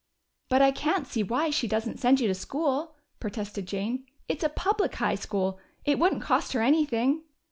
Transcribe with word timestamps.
"But 0.49 0.63
I 0.63 0.71
can't 0.71 1.05
see 1.05 1.21
why 1.21 1.51
she 1.51 1.67
doesn't 1.67 1.99
send 1.99 2.19
you 2.19 2.27
to 2.27 2.33
school," 2.33 2.95
protested 3.19 3.67
Jane. 3.67 4.07
"It's 4.27 4.43
a 4.43 4.49
public 4.49 4.95
high 4.95 5.13
school. 5.13 5.59
It 5.85 5.99
wouldn't 5.99 6.23
cost 6.23 6.53
her 6.53 6.63
anything." 6.63 7.21